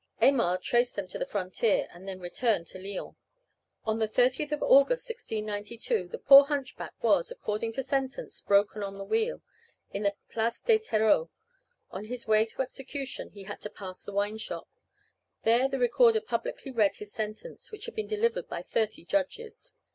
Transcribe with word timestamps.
Aymar 0.19 0.57
traced 0.57 0.95
them 0.95 1.07
to 1.09 1.19
the 1.19 1.27
frontier, 1.27 1.87
and 1.93 2.07
then 2.07 2.19
returned 2.19 2.65
to 2.65 2.79
Lyons. 2.79 3.13
On 3.85 3.99
the 3.99 4.07
30th 4.07 4.51
of 4.51 4.63
August, 4.63 5.07
1692, 5.07 6.07
the 6.07 6.17
poor 6.17 6.45
hunchback 6.45 6.95
was, 7.03 7.29
according 7.29 7.71
to 7.73 7.83
sentence, 7.83 8.41
broken 8.41 8.81
on 8.81 8.97
the 8.97 9.03
wheel, 9.03 9.43
in 9.91 10.01
the 10.01 10.15
Place 10.27 10.63
des 10.63 10.79
Terreaux. 10.79 11.29
On 11.91 12.05
his 12.05 12.27
way 12.27 12.45
to 12.45 12.63
execution 12.63 13.29
he 13.29 13.43
had 13.43 13.61
to 13.61 13.69
pass 13.69 14.03
the 14.03 14.11
wine 14.11 14.39
shop. 14.39 14.67
There 15.43 15.69
the 15.69 15.77
recorder 15.77 16.21
publicly 16.21 16.71
read 16.71 16.95
his 16.95 17.13
sentence, 17.13 17.71
which 17.71 17.85
had 17.85 17.93
been 17.93 18.07
delivered 18.07 18.49
by 18.49 18.63
thirty 18.63 19.05
judges. 19.05 19.75